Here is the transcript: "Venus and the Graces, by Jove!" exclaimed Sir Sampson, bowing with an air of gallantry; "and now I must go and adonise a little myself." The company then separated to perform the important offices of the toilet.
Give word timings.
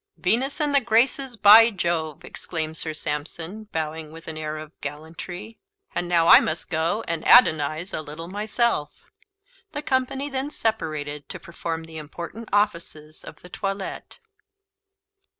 "Venus 0.17 0.59
and 0.59 0.73
the 0.73 0.81
Graces, 0.81 1.37
by 1.37 1.69
Jove!" 1.69 2.25
exclaimed 2.25 2.75
Sir 2.75 2.91
Sampson, 2.91 3.65
bowing 3.65 4.11
with 4.11 4.27
an 4.27 4.35
air 4.35 4.57
of 4.57 4.71
gallantry; 4.81 5.59
"and 5.93 6.07
now 6.09 6.25
I 6.27 6.39
must 6.39 6.71
go 6.71 7.03
and 7.07 7.23
adonise 7.27 7.93
a 7.93 8.01
little 8.01 8.27
myself." 8.27 9.11
The 9.73 9.83
company 9.83 10.27
then 10.27 10.49
separated 10.49 11.29
to 11.29 11.39
perform 11.39 11.83
the 11.83 11.99
important 11.99 12.49
offices 12.51 13.23
of 13.23 13.43
the 13.43 13.49
toilet. 13.49 14.19